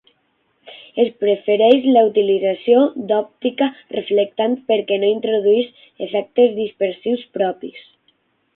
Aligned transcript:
Es 1.01 1.09
prefereix 1.23 1.83
la 1.97 2.01
utilització 2.07 2.79
d'òptica 3.11 3.67
reflectant 3.99 4.57
perquè 4.73 4.99
no 5.05 5.13
introdueix 5.13 5.87
efectes 6.09 6.57
dispersius 6.59 7.31
propis. 7.41 7.89